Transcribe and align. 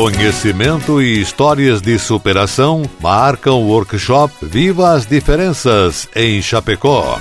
Conhecimento 0.00 1.02
e 1.02 1.20
histórias 1.20 1.82
de 1.82 1.98
superação 1.98 2.88
marcam 3.02 3.60
o 3.60 3.66
workshop 3.66 4.32
Viva 4.40 4.94
as 4.94 5.04
Diferenças 5.04 6.08
em 6.16 6.40
Chapecó. 6.40 7.20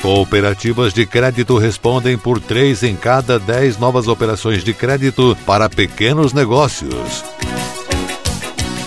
Cooperativas 0.00 0.94
de 0.94 1.04
crédito 1.04 1.58
respondem 1.58 2.16
por 2.16 2.40
três 2.40 2.82
em 2.82 2.96
cada 2.96 3.38
dez 3.38 3.78
novas 3.78 4.08
operações 4.08 4.64
de 4.64 4.72
crédito 4.72 5.36
para 5.44 5.68
pequenos 5.68 6.32
negócios. 6.32 7.22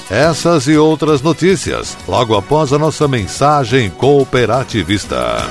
Essas 0.10 0.66
e 0.66 0.76
outras 0.76 1.22
notícias, 1.22 1.96
logo 2.08 2.36
após 2.36 2.74
a 2.74 2.80
nossa 2.80 3.08
mensagem 3.08 3.92
cooperativista. 3.92 5.48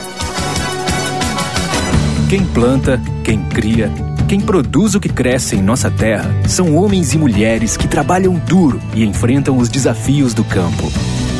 Quem 2.29 2.45
planta, 2.47 3.01
quem 3.23 3.45
cria, 3.45 3.93
quem 4.29 4.41
produz 4.41 4.95
o 4.95 5.01
que 5.01 5.09
cresce 5.09 5.57
em 5.57 5.63
nossa 5.63 5.91
terra 5.91 6.31
são 6.49 6.77
homens 6.77 7.13
e 7.13 7.19
mulheres 7.19 7.77
que 7.77 7.89
trabalham 7.89 8.35
duro 8.47 8.81
e 8.95 9.05
enfrentam 9.05 9.57
os 9.57 9.69
desafios 9.69 10.35
do 10.35 10.45
campo. 10.45 10.91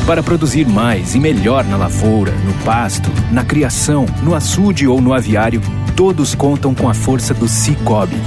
Para 0.05 0.21
produzir 0.21 0.67
mais 0.67 1.15
e 1.15 1.19
melhor 1.19 1.63
na 1.63 1.77
lavoura, 1.77 2.31
no 2.45 2.53
pasto, 2.65 3.09
na 3.31 3.43
criação, 3.43 4.05
no 4.21 4.35
açude 4.35 4.87
ou 4.87 5.01
no 5.01 5.13
aviário, 5.13 5.61
todos 5.95 6.35
contam 6.35 6.75
com 6.75 6.89
a 6.89 6.93
força 6.93 7.33
do 7.33 7.47
Cicobi. 7.47 8.17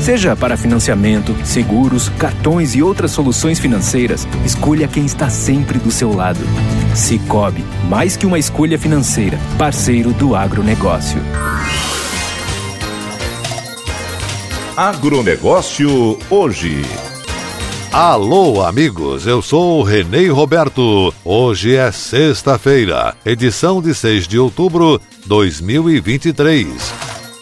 Seja 0.00 0.36
para 0.36 0.56
financiamento, 0.56 1.34
seguros, 1.44 2.08
cartões 2.10 2.74
e 2.76 2.82
outras 2.82 3.10
soluções 3.10 3.58
financeiras, 3.58 4.26
escolha 4.44 4.86
quem 4.86 5.04
está 5.04 5.28
sempre 5.28 5.78
do 5.78 5.90
seu 5.90 6.14
lado. 6.14 6.40
Cicobi, 6.94 7.64
mais 7.88 8.16
que 8.16 8.26
uma 8.26 8.38
escolha 8.38 8.78
financeira, 8.78 9.38
parceiro 9.58 10.12
do 10.12 10.36
agronegócio. 10.36 11.20
Agronegócio 14.76 16.18
hoje. 16.28 16.82
Alô, 17.90 18.62
amigos, 18.62 19.26
eu 19.26 19.40
sou 19.40 19.80
o 19.80 20.32
Roberto. 20.34 21.14
Hoje 21.24 21.74
é 21.74 21.90
sexta-feira, 21.90 23.16
edição 23.24 23.80
de 23.80 23.94
6 23.94 24.28
de 24.28 24.38
outubro 24.38 25.00
de 25.22 25.28
2023. 25.28 26.66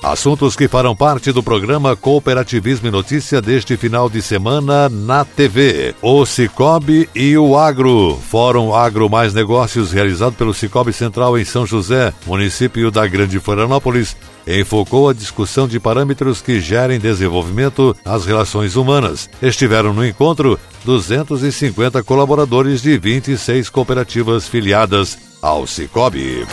Assuntos 0.00 0.54
que 0.54 0.69
farão 0.69 0.94
parte 0.94 1.32
do 1.32 1.42
programa 1.42 1.97
Cooperativismo 1.97 2.86
e 2.86 2.91
Notícia 2.92 3.42
deste 3.42 3.76
final 3.76 4.09
de 4.09 4.22
semana 4.22 4.88
na 4.88 5.25
TV. 5.25 5.92
O 6.00 6.25
Cicobi 6.25 7.09
e 7.16 7.36
o 7.36 7.59
Agro. 7.59 8.16
Fórum 8.30 8.72
Agro 8.72 9.10
Mais 9.10 9.34
Negócios 9.34 9.91
realizado 9.91 10.34
pelo 10.34 10.54
Cicobi 10.54 10.92
Central 10.92 11.36
em 11.36 11.44
São 11.44 11.66
José, 11.66 12.12
município 12.26 12.92
da 12.92 13.04
Grande 13.09 13.41
Florianópolis, 13.41 14.16
enfocou 14.47 15.09
a 15.09 15.15
discussão 15.15 15.66
de 15.66 15.81
parâmetros 15.81 16.41
que 16.41 16.60
gerem 16.60 16.99
desenvolvimento 16.99 17.97
nas 18.05 18.25
relações 18.25 18.77
humanas. 18.77 19.28
Estiveram 19.41 19.93
no 19.93 20.06
encontro 20.06 20.59
250 20.84 22.03
colaboradores 22.03 22.83
de 22.83 22.99
26 22.99 23.69
cooperativas 23.71 24.47
filiadas 24.47 25.19
ao 25.41 25.66
Cicobi. 25.66 26.47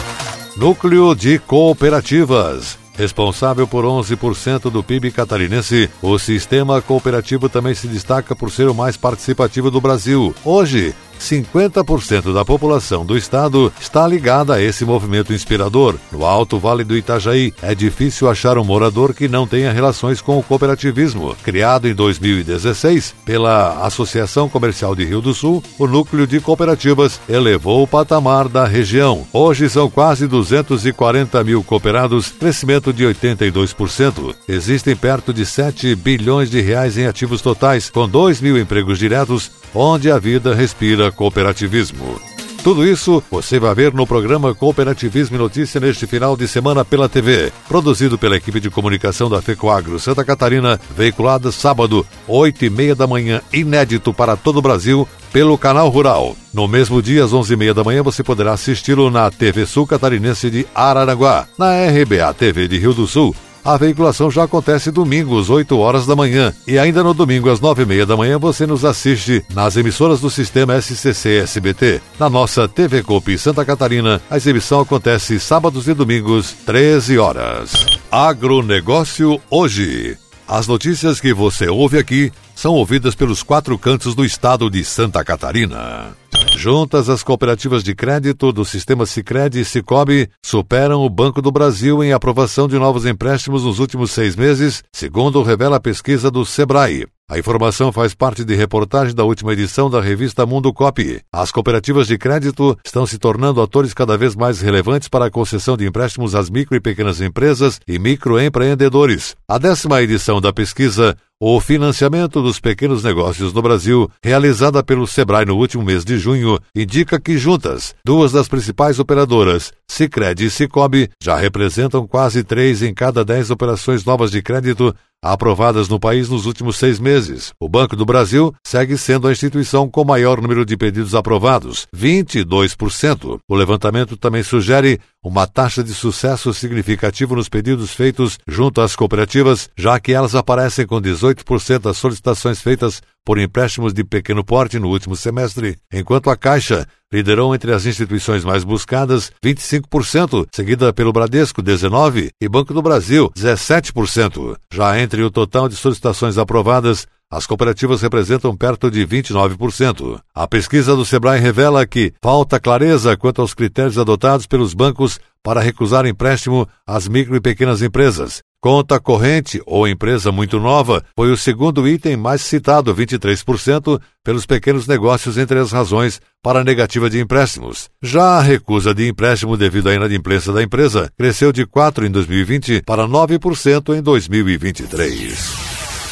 Núcleo 0.58 1.16
de 1.16 1.40
Cooperativas. 1.40 2.78
Responsável 2.98 3.66
por 3.66 3.86
11% 3.86 4.70
do 4.70 4.84
PIB 4.84 5.12
catarinense, 5.12 5.90
o 6.02 6.20
sistema 6.20 6.82
cooperativo 6.82 7.48
também 7.48 7.74
se 7.74 7.88
destaca 7.88 8.36
por 8.36 8.52
ser 8.52 8.68
o 8.68 8.76
mais 8.76 8.98
participativo 8.98 9.72
do 9.72 9.80
Brasil. 9.80 10.36
Hoje, 10.44 10.94
50% 11.22 12.34
da 12.34 12.44
população 12.44 13.06
do 13.06 13.16
estado 13.16 13.72
está 13.80 14.08
ligada 14.08 14.56
a 14.56 14.62
esse 14.62 14.84
movimento 14.84 15.32
inspirador. 15.32 15.96
No 16.12 16.26
Alto 16.26 16.58
Vale 16.58 16.84
do 16.84 16.98
Itajaí, 16.98 17.54
é 17.62 17.76
difícil 17.76 18.30
achar 18.30 18.58
um 18.58 18.64
morador 18.64 19.14
que 19.14 19.28
não 19.28 19.46
tenha 19.46 19.72
relações 19.72 20.20
com 20.20 20.38
o 20.38 20.44
cooperativismo. 20.44 21.36
Criado 21.44 21.88
em 21.88 21.94
2016 21.94 23.14
pela 23.24 23.86
Associação 23.86 24.50
Comercial 24.50 24.96
de 24.96 25.06
Rio 25.06 25.22
do 25.22 25.34
Sul, 25.34 25.64
o 25.78 25.86
núcleo 25.86 26.26
de 26.26 26.40
cooperativas 26.40 27.22
elevou 27.30 27.84
o 27.84 27.88
patamar 27.88 28.48
da 28.48 28.66
região. 28.66 29.26
Hoje 29.32 29.70
são 29.70 29.90
quase 29.90 30.28
240 30.28 31.44
mil 31.44 31.64
cooperados, 31.64 32.30
crescimento 32.30 32.92
de 32.92 33.04
82%. 33.04 34.36
Existem 34.48 34.96
perto 34.96 35.34
de 35.34 35.46
7 35.46 35.94
bilhões 35.96 36.50
de 36.50 36.60
reais 36.62 36.98
em 36.98 37.06
ativos 37.06 37.42
totais, 37.42 37.90
com 37.90 38.10
2 38.10 38.42
mil 38.42 38.58
empregos 38.58 38.98
diretos, 38.98 39.52
onde 39.74 40.12
a 40.12 40.18
vida 40.18 40.54
respira 40.54 41.12
cooperativismo. 41.12 42.20
Tudo 42.64 42.86
isso 42.86 43.24
você 43.32 43.60
vai 43.60 43.74
ver 43.74 43.92
no 43.92 44.06
programa 44.06 44.54
Cooperativismo 44.54 45.36
e 45.36 45.40
Notícia 45.40 45.82
neste 45.82 46.06
final 46.06 46.38
de 46.38 46.48
semana 46.48 46.86
pela 46.86 47.10
TV. 47.10 47.52
Produzido 47.68 48.20
pela 48.20 48.38
equipe 48.38 48.60
de 48.60 48.70
comunicação 48.70 49.28
da 49.28 49.42
FECOAGRO 49.42 50.00
Santa 50.00 50.24
Catarina, 50.24 50.80
veiculado 50.96 51.52
sábado, 51.52 52.06
8 52.28 52.66
e 52.66 52.70
meia 52.70 52.94
da 52.94 53.08
manhã, 53.08 53.42
inédito 53.52 54.14
para 54.14 54.36
todo 54.36 54.58
o 54.58 54.62
Brasil, 54.62 55.08
pelo 55.34 55.58
Canal 55.58 55.90
Rural. 55.90 56.36
No 56.54 56.68
mesmo 56.68 57.02
dia, 57.02 57.24
às 57.24 57.34
11 57.34 57.52
e 57.52 57.58
meia 57.58 57.74
da 57.74 57.84
manhã, 57.84 58.04
você 58.04 58.24
poderá 58.24 58.54
assisti-lo 58.54 59.10
na 59.10 59.32
TV 59.32 59.66
Sul 59.66 59.88
Catarinense 59.88 60.52
de 60.52 60.68
Araranguá, 60.76 61.48
na 61.58 61.72
RBA 61.88 62.32
TV 62.36 62.68
de 62.68 62.78
Rio 62.78 62.94
do 62.94 63.08
Sul 63.08 63.36
a 63.64 63.78
veiculação 63.78 64.30
já 64.32 64.44
acontece 64.44 64.92
domingos, 64.92 65.50
8 65.50 65.78
horas 65.78 66.06
da 66.06 66.16
manhã. 66.16 66.54
E 66.68 66.78
ainda 66.80 67.04
no 67.04 67.14
domingo, 67.14 67.50
às 67.50 67.60
9 67.60 67.84
e 67.84 67.86
meia 67.86 68.06
da 68.06 68.18
manhã, 68.18 68.38
você 68.38 68.66
nos 68.66 68.84
assiste 68.84 69.44
nas 69.54 69.78
emissoras 69.78 70.20
do 70.20 70.30
sistema 70.30 70.80
SCC-SBT. 70.82 72.02
Na 72.20 72.30
nossa 72.30 72.68
TV 72.68 73.04
Copi 73.04 73.38
Santa 73.38 73.64
Catarina, 73.64 74.22
a 74.30 74.38
exibição 74.38 74.82
acontece 74.82 75.40
sábados 75.40 75.88
e 75.88 75.94
domingos, 75.94 76.54
13 76.66 77.18
horas. 77.18 77.86
Agronegócio 78.12 79.40
hoje. 79.50 80.18
As 80.48 80.68
notícias 80.68 81.22
que 81.22 81.34
você 81.34 81.70
ouve 81.70 81.98
aqui 81.98 82.32
são 82.56 82.74
ouvidas 82.74 83.16
pelos 83.16 83.42
quatro 83.42 83.78
cantos 83.78 84.14
do 84.14 84.26
estado 84.26 84.70
de 84.70 84.84
Santa 84.84 85.24
Catarina. 85.24 86.21
Juntas, 86.62 87.10
as 87.10 87.24
cooperativas 87.24 87.84
de 87.84 87.96
crédito 87.96 88.52
do 88.52 88.64
sistema 88.64 89.06
Sicredi 89.08 89.62
e 89.62 89.66
Cicobi 89.66 90.30
superam 90.46 91.02
o 91.02 91.10
Banco 91.10 91.42
do 91.42 91.52
Brasil 91.52 92.04
em 92.04 92.14
aprovação 92.14 92.68
de 92.68 92.78
novos 92.78 93.06
empréstimos 93.06 93.64
nos 93.64 93.80
últimos 93.80 94.12
seis 94.12 94.36
meses, 94.36 94.84
segundo 94.94 95.42
revela 95.42 95.78
a 95.78 95.80
pesquisa 95.80 96.30
do 96.30 96.46
Sebrae. 96.46 97.08
A 97.32 97.40
informação 97.40 97.94
faz 97.94 98.14
parte 98.14 98.44
de 98.44 98.54
reportagem 98.56 99.16
da 99.16 99.24
última 99.24 99.54
edição 99.54 99.90
da 99.90 100.02
revista 100.02 100.46
Mundo 100.46 100.74
Copy. 100.74 101.22
As 101.32 101.50
cooperativas 101.50 102.06
de 102.06 102.18
crédito 102.18 102.78
estão 102.86 103.06
se 103.06 103.18
tornando 103.18 103.62
atores 103.62 103.94
cada 103.94 104.18
vez 104.18 104.36
mais 104.36 104.60
relevantes 104.60 105.08
para 105.08 105.28
a 105.28 105.32
concessão 105.32 105.78
de 105.78 105.88
empréstimos 105.88 106.36
às 106.36 106.50
micro 106.50 106.76
e 106.76 106.82
pequenas 106.82 107.22
empresas 107.22 107.80
e 107.88 107.98
microempreendedores. 107.98 109.34
A 109.48 109.58
décima 109.58 110.02
edição 110.02 110.42
da 110.42 110.52
pesquisa 110.52 111.16
o 111.44 111.60
financiamento 111.60 112.40
dos 112.40 112.60
pequenos 112.60 113.04
negócios 113.04 113.52
no 113.52 113.64
Brasil, 113.64 114.08
realizada 114.24 114.84
pelo 114.84 115.08
Sebrae 115.08 115.44
no 115.44 115.58
último 115.58 115.84
mês 115.84 116.06
de 116.06 116.20
junho, 116.20 116.60
indica 116.76 117.20
que 117.20 117.36
juntas, 117.36 117.96
duas 118.06 118.32
das 118.32 118.48
principais 118.48 119.00
operadoras, 119.00 119.74
Sicredi 119.88 120.46
e 120.46 120.50
Cicobi, 120.52 121.10
já 121.20 121.36
representam 121.36 122.06
quase 122.06 122.44
três 122.44 122.84
em 122.84 122.94
cada 122.94 123.26
dez 123.26 123.50
operações 123.50 124.06
novas 124.06 124.30
de 124.30 124.40
crédito 124.44 124.96
aprovadas 125.22 125.88
no 125.88 126.00
país 126.00 126.30
nos 126.30 126.46
últimos 126.46 126.78
seis 126.78 127.00
meses. 127.00 127.54
O 127.60 127.70
Banco 127.70 127.96
do 127.96 128.06
Brasil 128.06 128.54
segue 128.66 128.98
sendo 128.98 129.28
a 129.28 129.32
instituição 129.32 129.90
com 129.90 130.04
maior 130.04 130.42
número 130.42 130.66
de 130.66 130.76
pedidos 130.76 131.14
aprovados, 131.14 131.88
22%. 131.96 133.40
O 133.48 133.56
levantamento 133.56 134.18
também 134.18 134.42
sugere 134.44 135.00
uma 135.24 135.46
taxa 135.46 135.84
de 135.84 135.94
sucesso 135.94 136.52
significativo 136.54 137.36
nos 137.36 137.48
pedidos 137.48 137.92
feitos 137.92 138.40
junto 138.48 138.82
às 138.82 138.96
cooperativas, 138.96 139.70
já 139.78 140.00
que 140.00 140.12
elas 140.12 140.34
aparecem 140.34 140.88
com 140.88 141.00
18% 141.00 141.80
das 141.80 141.98
solicitações 141.98 142.60
feitas 142.60 143.02
por 143.26 143.40
empréstimos 143.40 143.94
de 143.94 144.04
pequeno 144.04 144.44
porte 144.44 144.80
no 144.80 144.90
último 144.90 145.16
semestre, 145.16 145.78
enquanto 145.92 146.30
a 146.30 146.38
Caixa 146.38 146.88
liderou 147.12 147.54
entre 147.54 147.74
as 147.74 147.86
instituições 147.86 148.44
mais 148.44 148.64
buscadas 148.64 149.32
25%, 149.44 150.48
seguida 150.54 150.94
pelo 150.94 151.14
Bradesco 151.14 151.62
19% 151.62 152.30
e 152.42 152.50
Banco 152.50 152.74
do 152.74 152.82
Brasil 152.82 153.32
17%. 153.36 154.56
Já 154.74 155.00
entre 155.00 155.24
o 155.24 155.32
total 155.32 155.68
de 155.68 155.76
solicitações 155.76 156.38
aprovadas, 156.38 157.08
as 157.32 157.48
cooperativas 157.48 158.02
representam 158.02 158.56
perto 158.58 158.92
de 158.92 159.08
29%. 159.08 160.20
A 160.36 160.48
pesquisa 160.48 160.96
do 160.96 161.06
Sebrae 161.06 161.40
revela 161.40 161.88
que 161.88 162.14
falta 162.22 162.60
clareza 162.60 163.16
quanto 163.16 163.42
aos 163.42 163.54
critérios 163.54 163.98
adotados 163.98 164.46
pelos 164.46 164.74
bancos 164.74 165.18
para 165.42 165.62
recusar 165.62 166.06
empréstimo 166.06 166.68
às 166.86 167.08
micro 167.08 167.36
e 167.36 167.42
pequenas 167.42 167.82
empresas. 167.82 168.42
Conta 168.64 169.00
corrente 169.00 169.60
ou 169.66 169.88
empresa 169.88 170.32
muito 170.32 170.60
nova 170.60 171.04
foi 171.16 171.32
o 171.32 171.38
segundo 171.38 171.88
item 171.88 172.16
mais 172.16 172.44
citado, 172.44 172.94
23%, 172.94 174.00
pelos 174.24 174.46
pequenos 174.46 174.86
negócios 174.86 175.36
entre 175.36 175.58
as 175.58 175.72
razões 175.72 176.22
para 176.44 176.60
a 176.60 176.64
negativa 176.64 177.10
de 177.10 177.20
empréstimos. 177.20 177.90
Já 178.04 178.38
a 178.38 178.42
recusa 178.42 178.94
de 178.94 179.08
empréstimo 179.08 179.58
devido 179.58 179.90
à 179.90 179.96
inadimplência 179.96 180.54
da 180.54 180.62
empresa 180.62 181.12
cresceu 181.18 181.52
de 181.52 181.66
4% 181.66 182.06
em 182.06 182.12
2020 182.12 182.84
para 182.86 183.08
9% 183.08 183.98
em 183.98 184.02
2023. 184.04 185.72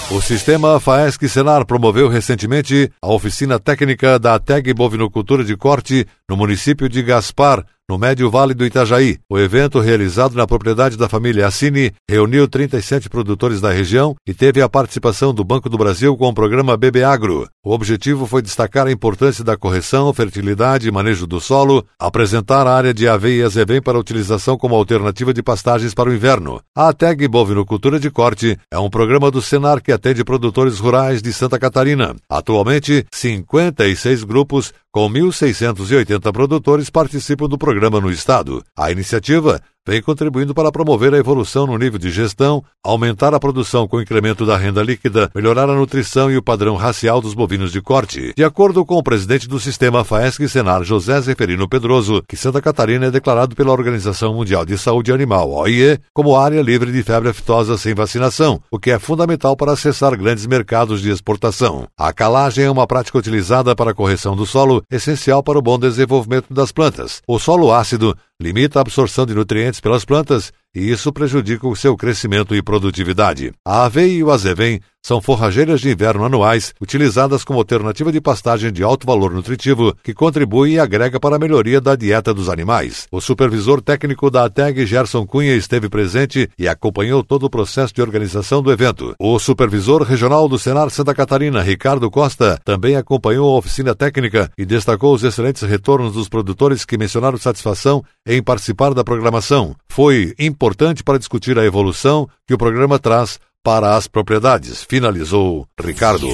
O 0.10 0.19
sistema 0.19 0.80
FAESC 0.80 1.30
Senar 1.30 1.68
promoveu 1.68 2.07
recentemente 2.07 2.92
a 3.00 3.12
oficina 3.13 3.60
técnica 3.60 4.18
da 4.18 4.40
TEG 4.40 4.74
Bovinocultura 4.74 5.44
de 5.44 5.56
Corte 5.56 6.07
no 6.28 6.36
município 6.36 6.90
de 6.90 7.04
Gaspar, 7.04 7.63
no 7.89 7.97
Médio 7.97 8.30
Vale 8.30 8.53
do 8.53 8.63
Itajaí. 8.63 9.18
O 9.27 9.39
evento, 9.39 9.80
realizado 9.80 10.36
na 10.36 10.45
propriedade 10.45 10.95
da 10.95 11.09
família 11.09 11.47
Assini, 11.47 11.91
reuniu 12.07 12.47
37 12.47 13.09
produtores 13.09 13.59
da 13.59 13.71
região 13.71 14.15
e 14.27 14.33
teve 14.33 14.62
a 14.62 14.69
participação 14.69 15.33
do 15.33 15.44
Banco 15.44 15.68
do 15.68 15.77
Brasil 15.77 16.15
com 16.15 16.27
o 16.27 16.33
programa 16.33 16.77
BB 16.77 17.03
Agro. 17.03 17.50
O 17.61 17.73
objetivo 17.73 18.25
foi 18.25 18.41
destacar 18.41 18.88
a 18.88 18.91
importância 18.91 19.44
da 19.44 19.57
correção, 19.57 20.13
fertilidade 20.13 20.88
e 20.88 20.91
manejo 20.91 21.27
do 21.27 21.41
solo, 21.41 21.85
apresentar 22.00 22.65
a 22.65 22.73
área 22.73 22.94
de 22.94 23.06
aveia 23.06 23.41
e 23.41 23.44
azevém 23.44 23.81
para 23.81 24.00
utilização 24.00 24.57
como 24.57 24.75
alternativa 24.75 25.33
de 25.33 25.44
pastagens 25.44 25.94
para 25.94 26.09
o 26.09 26.13
inverno. 26.13 26.61
A 26.73 26.94
TEG 26.94 27.27
Bovinocultura 27.27 28.00
de 28.00 28.09
Corte 28.09 28.57
é 28.71 28.79
um 28.79 28.89
programa 28.89 29.29
do 29.29 29.41
Senar 29.41 29.81
que 29.81 29.91
atende 29.91 30.23
produtores 30.23 30.79
rurais 30.79 31.21
de 31.21 31.33
Santa 31.33 31.59
Catarina. 31.59 32.15
Atualmente, 32.29 33.06
56 33.11 34.23
grupos 34.23 34.73
com 34.89 35.09
1.680 35.09 36.31
produtores 36.31 36.89
participam 36.89 37.50
do 37.50 37.57
programa 37.57 38.00
no 38.00 38.09
estado. 38.09 38.63
A 38.73 38.89
iniciativa 38.89 39.62
vem 39.89 40.03
contribuindo 40.03 40.53
para 40.53 40.71
promover 40.71 41.15
a 41.15 41.18
evolução 41.18 41.65
no 41.65 41.75
nível 41.75 41.97
de 41.97 42.12
gestão, 42.12 42.63
aumentar 42.83 43.33
a 43.33 43.39
produção 43.39 43.88
com 43.88 44.00
incremento 44.00 44.45
da 44.45 44.56
renda 44.56 44.83
líquida, 44.83 45.31
melhorar 45.33 45.68
a 45.68 45.74
nutrição 45.74 46.30
e 46.30 46.38
o 46.38 46.44
padrão 46.44 46.75
racial 46.75 47.19
dos 47.19 47.33
bovinos 47.33 47.71
de 47.71 47.81
corte. 47.81 48.31
De 48.38 48.44
acordo 48.44 48.86
com 48.86 48.95
o 48.97 49.03
presidente 49.03 49.47
do 49.47 49.59
sistema 49.59 50.03
FAESC 50.03 50.47
Senar, 50.47 50.83
José 50.83 51.19
Zeferino 51.21 51.68
Pedroso, 51.68 52.21
que 52.27 52.38
Santa 52.38 52.62
Catarina 52.62 53.07
é 53.07 53.12
declarado 53.12 53.56
pela 53.56 53.71
Organização 53.71 54.36
Mundial 54.36 54.63
de 54.63 54.77
Saúde 54.77 55.12
Animal, 55.12 55.50
OIE, 55.50 56.00
como 56.13 56.38
área 56.38 56.62
livre 56.62 56.91
de 56.91 57.01
febre 57.01 57.30
aftosa 57.30 57.75
sem 57.75 57.95
vacinação, 57.95 58.62
o 58.69 58.77
que 58.77 58.91
é 58.91 59.00
fundamental 59.00 59.57
para 59.57 59.71
acessar 59.71 60.15
grandes 60.15 60.45
mercados 60.45 61.01
de 61.01 61.09
exportação. 61.09 61.88
A 61.97 62.13
calagem 62.13 62.65
é 62.65 62.69
uma 62.69 62.86
prática 62.86 63.18
utilizada 63.18 63.75
para 63.75 63.89
a 63.89 63.95
correção 63.95 64.36
do 64.36 64.45
solo, 64.45 64.83
essencial 64.91 65.41
para 65.41 65.57
o 65.57 65.63
bom 65.63 65.80
desenvolvimento 65.80 66.53
das 66.53 66.71
plantas. 66.71 67.24
O 67.27 67.39
solo 67.39 67.74
ácido 67.74 68.15
limita 68.41 68.80
a 68.80 68.81
absorção 68.81 69.25
de 69.25 69.33
nutrientes 69.33 69.81
pelas 69.81 70.06
plantas 70.06 70.53
e 70.74 70.89
isso 70.89 71.12
prejudica 71.12 71.68
o 71.68 71.75
seu 71.75 71.97
crescimento 71.97 72.56
e 72.56 72.62
produtividade. 72.62 73.51
A 73.65 73.86
aveia 73.86 74.13
e 74.13 74.24
o 74.24 74.31
azevém 74.31 74.80
são 75.09 75.19
forrageiras 75.19 75.81
de 75.81 75.89
inverno 75.89 76.23
anuais 76.23 76.71
utilizadas 76.79 77.44
como 77.44 77.57
alternativa 77.57 78.11
de 78.11 78.21
pastagem 78.21 78.71
de 78.71 78.83
alto 78.83 79.07
valor 79.07 79.31
nutritivo 79.31 79.91
que 80.03 80.13
contribui 80.13 80.73
e 80.73 80.79
agrega 80.79 81.19
para 81.19 81.35
a 81.35 81.39
melhoria 81.39 81.81
da 81.81 81.95
dieta 81.95 82.31
dos 82.31 82.47
animais. 82.47 83.07
O 83.11 83.19
supervisor 83.19 83.81
técnico 83.81 84.29
da 84.29 84.45
ATEG, 84.45 84.85
Gerson 84.85 85.25
Cunha, 85.25 85.56
esteve 85.56 85.89
presente 85.89 86.47
e 86.59 86.67
acompanhou 86.67 87.23
todo 87.23 87.47
o 87.47 87.50
processo 87.50 87.91
de 87.91 88.03
organização 88.03 88.61
do 88.61 88.71
evento. 88.71 89.15
O 89.17 89.39
supervisor 89.39 90.03
regional 90.03 90.47
do 90.47 90.59
Senar 90.59 90.91
Santa 90.91 91.15
Catarina, 91.15 91.63
Ricardo 91.63 92.12
Costa, 92.12 92.62
também 92.63 92.95
acompanhou 92.95 93.55
a 93.55 93.57
oficina 93.57 93.95
técnica 93.95 94.51
e 94.59 94.63
destacou 94.63 95.15
os 95.15 95.23
excelentes 95.23 95.63
retornos 95.63 96.13
dos 96.13 96.29
produtores 96.29 96.85
que 96.85 97.00
mencionaram 97.00 97.39
satisfação 97.39 98.03
em 98.27 98.44
participar 98.44 98.94
da 98.94 99.03
programação. 99.03 99.75
Foi 99.88 100.35
importante 100.38 101.03
para 101.03 101.17
discutir 101.17 101.57
a 101.57 101.65
evolução 101.65 102.29
que 102.47 102.53
o 102.53 102.59
programa 102.59 103.00
traz 103.00 103.39
para 103.63 103.95
as 103.95 104.07
propriedades, 104.07 104.83
finalizou 104.83 105.67
Ricardo. 105.79 106.27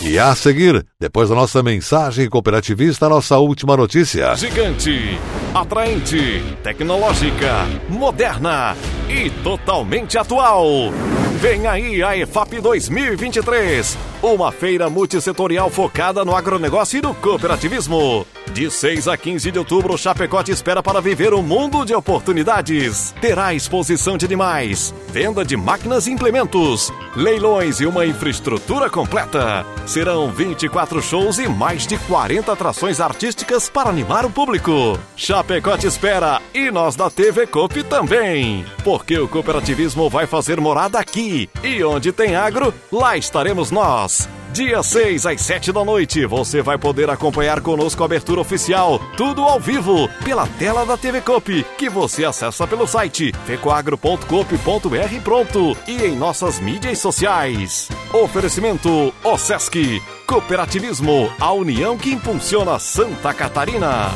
E 0.00 0.18
a 0.18 0.34
seguir, 0.34 0.86
depois 1.00 1.28
da 1.28 1.34
nossa 1.34 1.62
mensagem 1.62 2.28
cooperativista, 2.28 3.08
nossa 3.08 3.38
última 3.38 3.76
notícia. 3.76 4.34
Gigante, 4.36 5.18
atraente, 5.52 6.42
tecnológica, 6.62 7.66
moderna 7.88 8.76
e 9.08 9.28
totalmente 9.42 10.16
atual. 10.16 10.92
Vem 11.40 11.68
aí 11.68 12.02
a 12.02 12.16
EFAP 12.16 12.60
2023, 12.60 13.96
uma 14.20 14.50
feira 14.50 14.90
multissetorial 14.90 15.70
focada 15.70 16.24
no 16.24 16.34
agronegócio 16.34 16.98
e 16.98 17.00
no 17.00 17.14
cooperativismo. 17.14 18.26
De 18.52 18.68
6 18.68 19.06
a 19.06 19.16
15 19.16 19.52
de 19.52 19.58
outubro, 19.58 19.96
Chapecó 19.96 20.42
te 20.42 20.50
espera 20.50 20.82
para 20.82 21.00
viver 21.00 21.32
um 21.32 21.42
mundo 21.42 21.84
de 21.84 21.94
oportunidades. 21.94 23.14
Terá 23.20 23.54
exposição 23.54 24.18
de 24.18 24.24
animais, 24.26 24.92
venda 25.12 25.44
de 25.44 25.56
máquinas 25.56 26.08
e 26.08 26.10
implementos, 26.10 26.92
leilões 27.14 27.78
e 27.78 27.86
uma 27.86 28.04
infraestrutura 28.04 28.90
completa. 28.90 29.64
Serão 29.86 30.32
24 30.32 31.00
shows 31.00 31.38
e 31.38 31.46
mais 31.46 31.86
de 31.86 31.96
40 31.98 32.52
atrações 32.52 33.00
artísticas 33.00 33.68
para 33.68 33.90
animar 33.90 34.24
o 34.24 34.30
público. 34.30 34.98
Chapecó 35.14 35.78
te 35.78 35.86
espera 35.86 36.42
e 36.52 36.68
nós 36.70 36.96
da 36.96 37.08
TV 37.08 37.46
Coop 37.46 37.84
também. 37.84 38.64
Porque 38.82 39.16
o 39.16 39.28
cooperativismo 39.28 40.10
vai 40.10 40.26
fazer 40.26 40.60
morada 40.60 40.98
aqui. 40.98 41.27
E 41.62 41.84
onde 41.84 42.12
tem 42.12 42.34
agro, 42.34 42.72
lá 42.90 43.16
estaremos 43.16 43.70
nós. 43.70 44.28
Dia 44.52 44.82
6 44.82 45.26
às 45.26 45.40
7 45.42 45.72
da 45.72 45.84
noite, 45.84 46.24
você 46.24 46.62
vai 46.62 46.78
poder 46.78 47.10
acompanhar 47.10 47.60
conosco 47.60 48.02
a 48.02 48.06
abertura 48.06 48.40
oficial, 48.40 48.98
tudo 49.16 49.42
ao 49.42 49.60
vivo, 49.60 50.08
pela 50.24 50.46
tela 50.46 50.86
da 50.86 50.96
TV 50.96 51.20
Coop, 51.20 51.64
que 51.76 51.88
você 51.90 52.24
acessa 52.24 52.66
pelo 52.66 52.86
site 52.86 53.32
fecoagro.coop.br 53.46 55.20
pronto 55.22 55.76
e 55.86 56.02
em 56.02 56.16
nossas 56.16 56.58
mídias 56.58 56.98
sociais. 56.98 57.88
Oferecimento 58.12 59.12
OSESC, 59.22 60.02
Cooperativismo, 60.26 61.30
a 61.38 61.52
união 61.52 61.98
que 61.98 62.10
impulsiona 62.10 62.78
Santa 62.78 63.34
Catarina. 63.34 64.12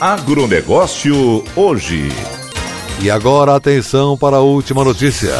Agronegócio 0.00 1.44
hoje. 1.56 2.08
E 3.00 3.10
agora 3.10 3.54
atenção 3.54 4.18
para 4.18 4.38
a 4.38 4.40
última 4.40 4.82
notícia. 4.82 5.32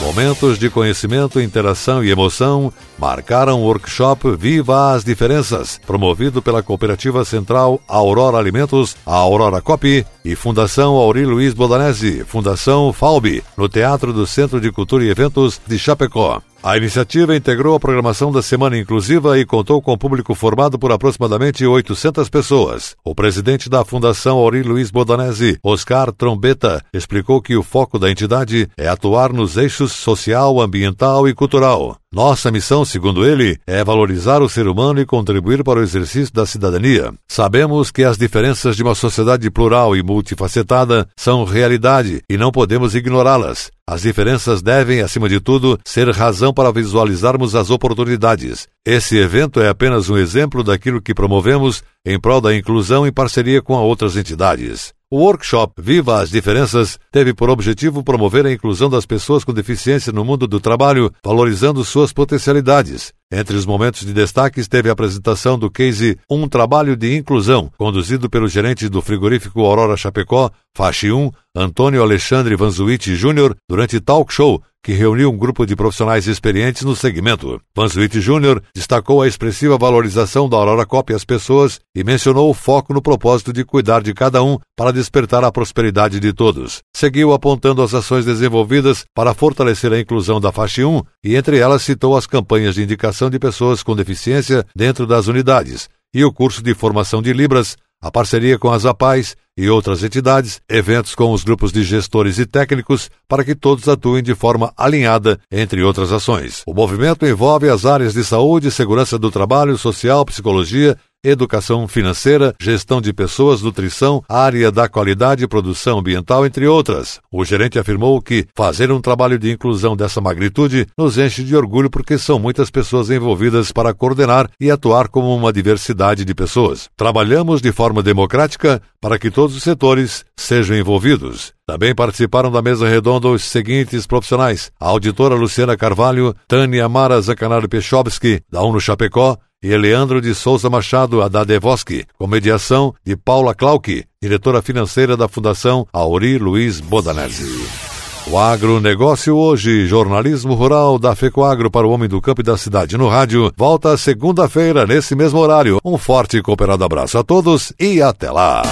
Momentos 0.00 0.58
de 0.58 0.68
conhecimento, 0.68 1.40
interação 1.40 2.04
e 2.04 2.10
emoção 2.10 2.72
marcaram 2.98 3.60
o 3.60 3.64
workshop 3.64 4.36
Viva 4.36 4.92
as 4.92 5.02
Diferenças, 5.02 5.80
promovido 5.86 6.42
pela 6.42 6.62
Cooperativa 6.62 7.24
Central 7.24 7.80
Aurora 7.88 8.36
Alimentos, 8.38 8.96
a 9.04 9.14
Aurora 9.14 9.62
Cop 9.62 10.06
e 10.24 10.34
Fundação 10.34 10.94
Auri 10.94 11.24
Luiz 11.24 11.54
Bodanese, 11.54 12.24
Fundação 12.24 12.92
FAUB, 12.92 13.42
no 13.56 13.68
Teatro 13.68 14.12
do 14.12 14.26
Centro 14.26 14.60
de 14.60 14.70
Cultura 14.70 15.04
e 15.04 15.08
Eventos 15.08 15.60
de 15.66 15.78
Chapecó. 15.78 16.42
A 16.62 16.76
iniciativa 16.76 17.34
integrou 17.34 17.74
a 17.74 17.80
programação 17.80 18.30
da 18.30 18.42
Semana 18.42 18.76
Inclusiva 18.76 19.38
e 19.38 19.46
contou 19.46 19.80
com 19.80 19.96
público 19.96 20.34
formado 20.34 20.78
por 20.78 20.92
aproximadamente 20.92 21.64
800 21.64 22.28
pessoas. 22.28 22.94
O 23.02 23.14
presidente 23.14 23.70
da 23.70 23.82
Fundação 23.82 24.36
Auri 24.36 24.62
Luiz 24.62 24.90
Bodanese, 24.90 25.58
Oscar 25.62 26.12
Trombeta, 26.12 26.84
explicou 26.92 27.40
que 27.40 27.56
o 27.56 27.62
foco 27.62 27.98
da 27.98 28.10
entidade 28.10 28.68
é 28.76 28.88
atuar 28.88 29.32
nos 29.32 29.56
eixos 29.56 29.92
social, 29.92 30.60
ambiental 30.60 31.26
e 31.26 31.34
cultural. 31.34 31.99
Nossa 32.12 32.50
missão, 32.50 32.84
segundo 32.84 33.24
ele, 33.24 33.56
é 33.64 33.84
valorizar 33.84 34.42
o 34.42 34.48
ser 34.48 34.66
humano 34.66 35.00
e 35.00 35.06
contribuir 35.06 35.62
para 35.62 35.78
o 35.78 35.82
exercício 35.82 36.34
da 36.34 36.44
cidadania. 36.44 37.14
Sabemos 37.28 37.92
que 37.92 38.02
as 38.02 38.18
diferenças 38.18 38.74
de 38.74 38.82
uma 38.82 38.96
sociedade 38.96 39.48
plural 39.48 39.94
e 39.94 40.02
multifacetada 40.02 41.06
são 41.16 41.44
realidade 41.44 42.20
e 42.28 42.36
não 42.36 42.50
podemos 42.50 42.96
ignorá-las. 42.96 43.70
As 43.86 44.02
diferenças 44.02 44.60
devem, 44.60 45.02
acima 45.02 45.28
de 45.28 45.38
tudo, 45.38 45.78
ser 45.84 46.10
razão 46.10 46.52
para 46.52 46.72
visualizarmos 46.72 47.54
as 47.54 47.70
oportunidades. 47.70 48.66
Esse 48.84 49.16
evento 49.16 49.60
é 49.60 49.68
apenas 49.68 50.10
um 50.10 50.18
exemplo 50.18 50.64
daquilo 50.64 51.00
que 51.00 51.14
promovemos 51.14 51.80
em 52.04 52.18
prol 52.18 52.40
da 52.40 52.52
inclusão 52.52 53.06
em 53.06 53.12
parceria 53.12 53.62
com 53.62 53.74
outras 53.74 54.16
entidades. 54.16 54.92
O 55.12 55.24
workshop 55.24 55.82
Viva 55.82 56.20
as 56.20 56.30
Diferenças 56.30 56.96
teve 57.10 57.34
por 57.34 57.50
objetivo 57.50 58.00
promover 58.00 58.46
a 58.46 58.52
inclusão 58.52 58.88
das 58.88 59.04
pessoas 59.04 59.42
com 59.42 59.52
deficiência 59.52 60.12
no 60.12 60.24
mundo 60.24 60.46
do 60.46 60.60
trabalho, 60.60 61.12
valorizando 61.20 61.84
suas 61.84 62.12
potencialidades. 62.12 63.12
Entre 63.28 63.56
os 63.56 63.66
momentos 63.66 64.06
de 64.06 64.12
destaque 64.12 64.60
esteve 64.60 64.88
a 64.88 64.92
apresentação 64.92 65.58
do 65.58 65.68
case 65.68 66.16
Um 66.30 66.46
Trabalho 66.46 66.94
de 66.94 67.16
Inclusão, 67.16 67.72
conduzido 67.76 68.30
pelo 68.30 68.46
gerente 68.46 68.88
do 68.88 69.02
frigorífico 69.02 69.62
Aurora 69.62 69.96
Chapecó, 69.96 70.48
Faixe 70.76 71.10
1, 71.10 71.32
Antônio 71.54 72.00
Alexandre 72.00 72.54
Vanzuiti 72.54 73.16
Júnior 73.16 73.56
durante 73.68 74.00
talk 74.00 74.32
show 74.32 74.62
que 74.82 74.92
reuniu 74.92 75.30
um 75.30 75.36
grupo 75.36 75.66
de 75.66 75.74
profissionais 75.74 76.28
experientes 76.28 76.82
no 76.82 76.94
segmento. 76.94 77.60
Vanzuit 77.74 78.20
Júnior 78.20 78.62
destacou 78.72 79.20
a 79.20 79.26
expressiva 79.26 79.76
valorização 79.76 80.48
da 80.48 80.56
Aurora 80.56 80.86
Cop 80.86 81.12
às 81.12 81.24
pessoas 81.24 81.80
e 81.92 82.04
mencionou 82.04 82.48
o 82.48 82.54
foco 82.54 82.94
no 82.94 83.02
propósito 83.02 83.52
de 83.52 83.64
cuidar 83.64 84.00
de 84.00 84.14
cada 84.14 84.44
um 84.44 84.58
para 84.76 84.92
despertar 84.92 85.42
a 85.42 85.50
prosperidade 85.50 86.20
de 86.20 86.32
todos. 86.32 86.82
Seguiu 86.94 87.32
apontando 87.32 87.82
as 87.82 87.94
ações 87.94 88.24
desenvolvidas 88.24 89.04
para 89.12 89.34
fortalecer 89.34 89.92
a 89.92 90.00
inclusão 90.00 90.40
da 90.40 90.52
faixa 90.52 90.86
1 90.86 91.02
e 91.24 91.34
entre 91.34 91.58
elas 91.58 91.82
citou 91.82 92.16
as 92.16 92.28
campanhas 92.28 92.76
de 92.76 92.84
indicação 92.84 93.28
de 93.28 93.40
pessoas 93.40 93.82
com 93.82 93.96
deficiência 93.96 94.64
dentro 94.74 95.04
das 95.04 95.26
unidades 95.26 95.88
e 96.14 96.24
o 96.24 96.32
curso 96.32 96.62
de 96.62 96.74
formação 96.74 97.20
de 97.20 97.32
Libras 97.32 97.76
a 98.02 98.10
parceria 98.10 98.58
com 98.58 98.70
as 98.70 98.86
APAES 98.86 99.36
e 99.60 99.68
outras 99.68 100.02
entidades, 100.02 100.60
eventos 100.66 101.14
com 101.14 101.32
os 101.32 101.44
grupos 101.44 101.70
de 101.70 101.82
gestores 101.82 102.38
e 102.38 102.46
técnicos 102.46 103.10
para 103.28 103.44
que 103.44 103.54
todos 103.54 103.88
atuem 103.88 104.22
de 104.22 104.34
forma 104.34 104.72
alinhada, 104.74 105.38
entre 105.52 105.82
outras 105.82 106.12
ações. 106.12 106.62
O 106.66 106.72
movimento 106.72 107.26
envolve 107.26 107.68
as 107.68 107.84
áreas 107.84 108.14
de 108.14 108.24
saúde, 108.24 108.70
segurança 108.70 109.18
do 109.18 109.30
trabalho, 109.30 109.76
social, 109.76 110.24
psicologia 110.24 110.96
educação 111.22 111.86
financeira, 111.86 112.54
gestão 112.60 113.00
de 113.00 113.12
pessoas, 113.12 113.62
nutrição, 113.62 114.22
área 114.28 114.72
da 114.72 114.88
qualidade 114.88 115.44
e 115.44 115.48
produção 115.48 115.98
ambiental, 115.98 116.46
entre 116.46 116.66
outras. 116.66 117.20
O 117.30 117.44
gerente 117.44 117.78
afirmou 117.78 118.20
que 118.22 118.46
fazer 118.54 118.90
um 118.90 119.00
trabalho 119.00 119.38
de 119.38 119.50
inclusão 119.50 119.96
dessa 119.96 120.20
magnitude 120.20 120.86
nos 120.96 121.18
enche 121.18 121.44
de 121.44 121.54
orgulho 121.54 121.90
porque 121.90 122.16
são 122.16 122.38
muitas 122.38 122.70
pessoas 122.70 123.10
envolvidas 123.10 123.70
para 123.70 123.92
coordenar 123.92 124.48
e 124.58 124.70
atuar 124.70 125.08
como 125.08 125.34
uma 125.34 125.52
diversidade 125.52 126.24
de 126.24 126.34
pessoas. 126.34 126.88
Trabalhamos 126.96 127.60
de 127.60 127.70
forma 127.72 128.02
democrática 128.02 128.80
para 129.00 129.18
que 129.18 129.30
todos 129.30 129.56
os 129.56 129.62
setores 129.62 130.24
sejam 130.36 130.76
envolvidos. 130.76 131.52
Também 131.66 131.94
participaram 131.94 132.50
da 132.50 132.60
mesa 132.60 132.88
redonda 132.88 133.28
os 133.28 133.44
seguintes 133.44 134.06
profissionais: 134.06 134.72
a 134.80 134.88
auditora 134.88 135.34
Luciana 135.34 135.76
Carvalho, 135.76 136.34
Tânia 136.48 136.88
Mara 136.88 137.20
Zancanaro 137.20 137.68
Pechovski, 137.68 138.42
da 138.50 138.62
UNO 138.62 138.80
Chapecó, 138.80 139.38
e 139.62 139.76
Leandro 139.76 140.20
de 140.20 140.34
Souza 140.34 140.70
Machado 140.70 141.22
Adadevoski, 141.22 142.04
com 142.18 142.26
mediação 142.26 142.94
de 143.04 143.16
Paula 143.16 143.54
Clauck, 143.54 144.04
diretora 144.22 144.62
financeira 144.62 145.16
da 145.16 145.28
Fundação 145.28 145.86
Auri 145.92 146.38
Luiz 146.38 146.80
Bodanese. 146.80 147.90
O 148.26 148.38
agronegócio 148.38 149.36
hoje, 149.36 149.86
jornalismo 149.86 150.54
rural 150.54 150.98
da 150.98 151.14
FECOAGro 151.14 151.70
para 151.70 151.86
o 151.86 151.90
homem 151.90 152.08
do 152.08 152.20
campo 152.20 152.42
e 152.42 152.44
da 152.44 152.56
cidade 152.56 152.96
no 152.96 153.08
rádio, 153.08 153.52
volta 153.56 153.96
segunda-feira 153.96 154.86
nesse 154.86 155.14
mesmo 155.14 155.40
horário. 155.40 155.78
Um 155.84 155.98
forte 155.98 156.36
e 156.36 156.42
cooperado 156.42 156.84
abraço 156.84 157.18
a 157.18 157.24
todos 157.24 157.72
e 157.78 158.00
até 158.00 158.30
lá! 158.30 158.62